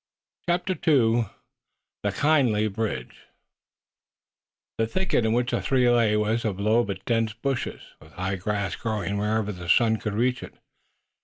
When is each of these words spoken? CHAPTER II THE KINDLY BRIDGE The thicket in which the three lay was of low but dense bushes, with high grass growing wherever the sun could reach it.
CHAPTER 0.49 0.73
II 0.73 1.27
THE 2.01 2.11
KINDLY 2.11 2.69
BRIDGE 2.69 3.19
The 4.79 4.87
thicket 4.87 5.25
in 5.27 5.33
which 5.33 5.51
the 5.51 5.61
three 5.61 5.87
lay 5.87 6.17
was 6.17 6.43
of 6.43 6.59
low 6.59 6.83
but 6.83 7.05
dense 7.05 7.33
bushes, 7.33 7.81
with 8.01 8.13
high 8.13 8.37
grass 8.37 8.75
growing 8.75 9.17
wherever 9.19 9.51
the 9.51 9.69
sun 9.69 9.97
could 9.97 10.15
reach 10.15 10.41
it. 10.41 10.55